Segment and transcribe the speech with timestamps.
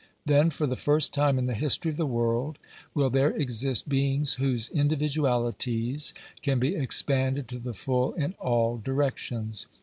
[0.25, 2.57] Then, for the first time in the history of the world,
[2.95, 9.67] will there exist beings whose individualities can be expanded to the full in all directions.